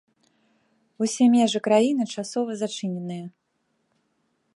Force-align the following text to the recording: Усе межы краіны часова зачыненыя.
Усе 1.07 1.27
межы 1.33 1.59
краіны 1.67 2.03
часова 2.15 2.51
зачыненыя. 2.61 3.25